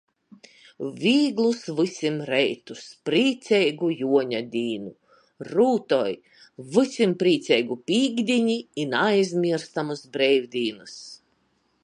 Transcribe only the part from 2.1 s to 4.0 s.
reitus!!! Prīceigu